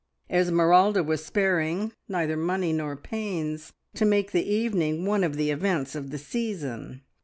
Esmeralda 0.31 1.03
was 1.03 1.23
sparing 1.23 1.91
neither 2.09 2.35
money 2.35 2.73
nor 2.73 2.95
pains 2.95 3.71
to 3.93 4.03
make 4.03 4.31
the 4.31 4.51
evening 4.51 5.05
one 5.05 5.23
of 5.23 5.35
the 5.35 5.51
events 5.51 5.93
of 5.93 6.09
the 6.09 6.17
season. 6.17 7.03